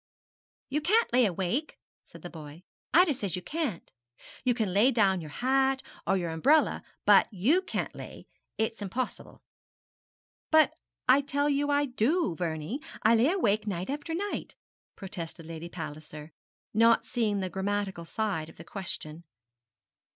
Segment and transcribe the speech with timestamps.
[0.69, 3.91] 'You can't lay awake,' said the boy; 'Ida says you can't.
[4.43, 8.25] You can lay down your hat or your umbrella, but you can't lay.
[8.57, 9.43] It's impossible.
[10.49, 10.73] 'But
[11.07, 14.55] I tell you I do, Vernie; I lay awake night after night,'
[14.95, 16.31] protested Lady Palliser,
[16.73, 19.23] not seeing the grammatical side of the question.